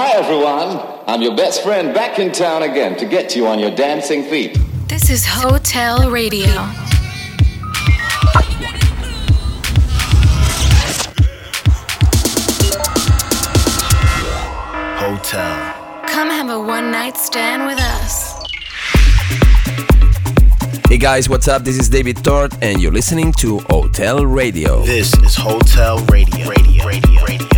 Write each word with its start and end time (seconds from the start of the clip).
Hi, 0.00 0.12
everyone. 0.12 0.80
I'm 1.08 1.22
your 1.22 1.34
best 1.34 1.64
friend 1.64 1.92
back 1.92 2.20
in 2.20 2.30
town 2.30 2.62
again 2.62 2.96
to 2.98 3.04
get 3.04 3.34
you 3.34 3.48
on 3.48 3.58
your 3.58 3.72
dancing 3.72 4.22
feet. 4.22 4.56
This 4.86 5.10
is 5.10 5.26
Hotel 5.26 6.08
Radio. 6.08 6.46
Hotel. 15.02 16.04
Come 16.06 16.30
have 16.30 16.48
a 16.48 16.60
one 16.60 16.92
night 16.92 17.16
stand 17.16 17.66
with 17.66 17.80
us. 17.80 18.40
Hey 20.88 20.98
guys, 20.98 21.28
what's 21.28 21.48
up? 21.48 21.64
This 21.64 21.76
is 21.76 21.88
David 21.88 22.22
Tort, 22.22 22.54
and 22.62 22.80
you're 22.80 22.92
listening 22.92 23.32
to 23.40 23.58
Hotel 23.68 24.24
Radio. 24.24 24.84
This 24.84 25.12
is 25.14 25.34
Hotel 25.34 25.98
Radio. 26.04 26.48
Radio. 26.48 26.86
Radio. 26.86 27.24
Radio. 27.24 27.57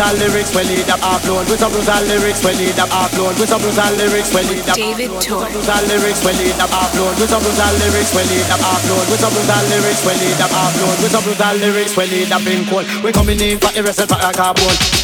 Brutal 0.00 0.16
lyrics 0.16 0.54
when 0.54 0.66
need 0.66 0.88
up 0.88 1.00
upload. 1.00 1.44
With 1.50 1.60
some 1.60 1.72
brutal 1.72 2.02
lyrics 2.08 2.42
when 2.42 2.56
need 2.56 2.78
up 2.78 2.88
upload. 2.88 3.36
With 3.38 3.48
some 3.48 3.60
brutal 3.60 3.92
lyrics 4.00 4.32
when 4.32 4.46
need 4.48 4.64
up 4.68 4.76
David 4.76 5.12
Tour. 5.20 5.44
brutal 5.52 5.82
lyrics 5.92 6.24
when 6.24 6.36
need 6.40 6.56
up 6.56 6.72
upload. 6.72 7.20
With 7.20 7.28
some 7.28 7.42
brutal 7.42 7.72
lyrics 7.84 8.14
when 8.14 8.26
need 8.32 8.48
up 8.48 8.64
upload. 8.64 9.04
With 9.12 9.20
some 9.20 9.32
brutal 9.32 9.62
lyrics 9.68 10.00
when 10.06 10.16
need 10.16 10.40
up 10.40 10.50
upload. 10.56 10.96
With 11.04 11.12
some 11.12 11.24
brutal 11.24 11.54
lyrics 11.60 11.96
when 11.96 12.08
need 12.08 12.32
up 12.32 12.46
in 12.46 12.64
cold. 12.64 12.86
We 13.04 13.12
coming 13.12 13.40
in 13.40 13.58
for 13.58 13.72
the 13.72 13.82
rest 13.82 14.00
of 14.00 14.08
the 14.08 14.16
carbon. 14.32 14.99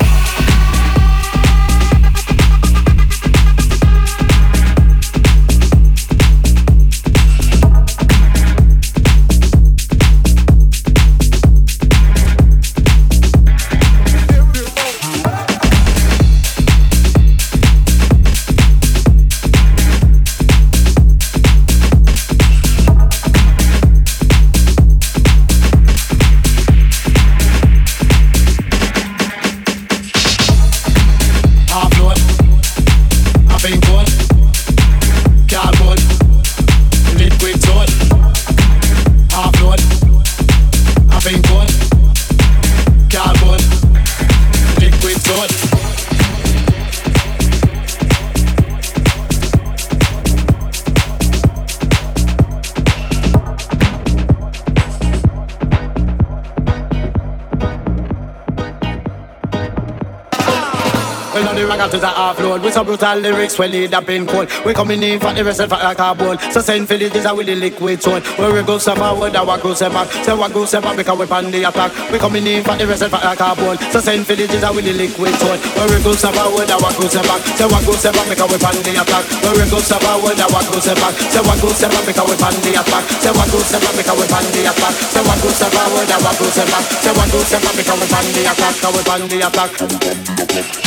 Well, 61.86 62.02
now 62.02 62.32
the 62.32 62.42
rockers 62.42 62.50
are 62.50 62.58
with 62.58 62.74
some 62.74 62.86
brutal 62.86 63.18
lyrics. 63.18 63.58
Well, 63.58 63.70
lead 63.70 63.94
up 63.94 64.08
in 64.10 64.26
cold. 64.26 64.50
We 64.66 64.74
coming 64.74 65.02
in 65.02 65.20
for 65.20 65.32
the 65.32 65.44
rest 65.44 65.60
of 65.60 65.70
like 65.70 65.98
a 65.98 66.14
ball. 66.18 66.34
So 66.50 66.58
send 66.58 66.88
for 66.88 66.98
this 66.98 67.14
with 67.14 67.46
the 67.46 67.54
liquid 67.54 68.00
tone. 68.00 68.22
Where 68.42 68.50
we 68.50 68.66
go 68.66 68.78
step 68.78 68.98
forward, 68.98 69.36
our 69.36 69.58
go 69.58 69.70
step 69.74 69.92
back. 69.92 70.10
Say 70.26 70.34
what 70.34 70.50
go 70.52 70.64
step 70.66 70.82
back 70.82 70.96
because 70.96 71.18
we 71.18 71.26
pan 71.26 71.50
the 71.50 71.62
attack. 71.62 71.94
We 72.10 72.18
coming 72.18 72.46
in 72.46 72.64
for 72.64 72.74
the 72.74 72.86
rest 72.90 73.02
of 73.06 73.12
like 73.12 73.38
a 73.38 73.54
ball. 73.54 73.76
So 73.94 74.00
send 74.00 74.26
for 74.26 74.34
this 74.34 74.50
with 74.50 74.82
the 74.82 74.94
liquid 74.98 75.34
tone. 75.38 75.58
Where 75.78 75.86
we 75.86 76.02
go 76.02 76.10
step 76.18 76.34
forward, 76.34 76.66
our 76.66 76.90
go 76.90 77.06
step 77.06 77.22
back. 77.22 77.40
Say 77.54 77.66
what 77.70 77.82
go 77.86 77.92
step 77.94 78.14
back 78.18 78.26
because 78.34 78.50
we 78.50 78.58
pan 78.58 78.76
the 78.82 78.90
attack. 78.98 79.24
Where 79.46 79.54
we 79.54 79.64
go 79.70 79.78
step 79.78 80.02
forward, 80.02 80.38
our 80.42 80.62
go 80.66 80.76
step 80.82 80.98
back. 80.98 81.14
Say 81.14 81.42
what 81.46 81.58
go 81.62 81.70
step 81.70 81.90
back 81.94 82.02
because 82.02 82.26
we 82.26 82.34
pan 82.34 82.54
the 82.66 82.70
attack. 82.82 83.04
Say 83.22 83.30
what 83.30 83.46
go 83.46 83.58
step 83.62 83.82
back 83.86 83.94
because 83.94 84.18
we 84.18 84.26
pan 84.26 84.46
the 84.50 84.60
attack. 84.66 84.94
Say 85.14 85.22
what 85.22 85.38
go 85.38 85.48
step 85.54 85.70
forward, 85.70 86.10
our 86.10 86.34
go 86.34 86.46
step 86.50 86.66
back. 86.66 86.84
Say 86.98 87.14
what 87.14 87.28
go 87.30 87.38
step 87.46 87.62
back 87.62 87.74
because 87.78 87.98
we 88.02 88.06
pan 88.10 88.26
the 88.34 88.42
attack. 88.50 88.74
Because 88.74 88.94
we 88.98 89.02
pan 89.06 89.22
the 89.30 89.38
attack. 89.46 90.85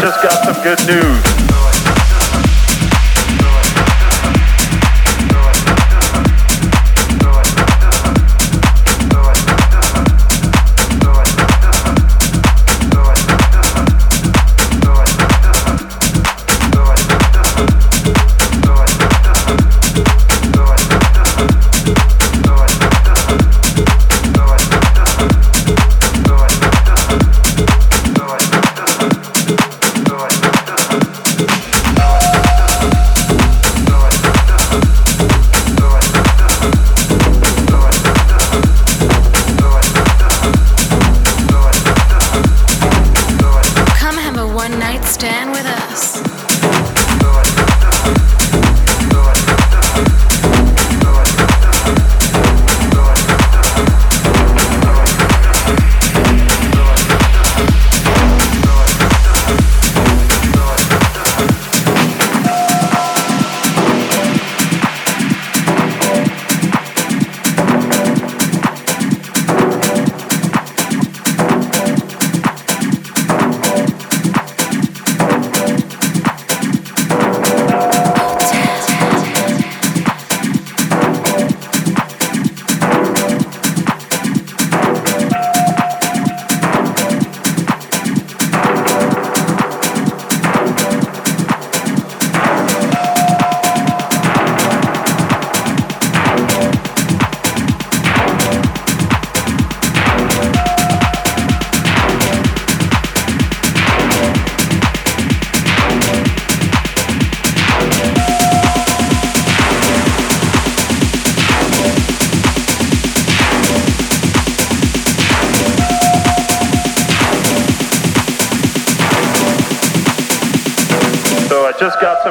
just 0.00 0.22
got 0.22 0.44
some 0.44 0.62
good 0.62 0.78
news. 0.86 1.57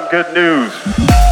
Good 0.09 0.33
news. 0.33 1.26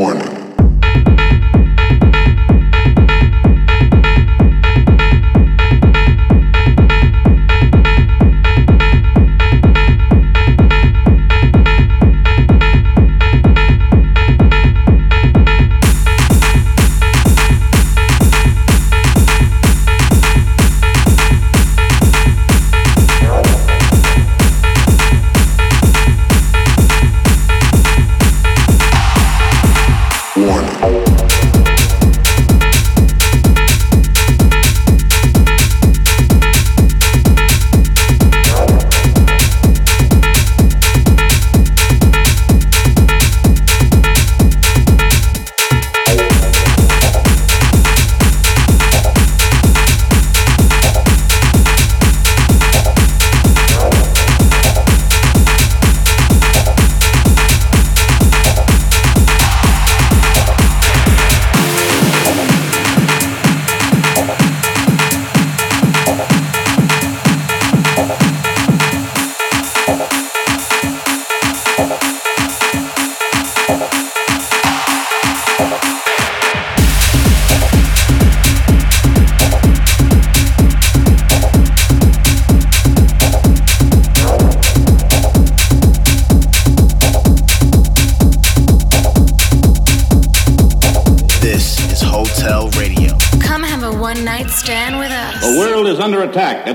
Warning. 0.00 0.39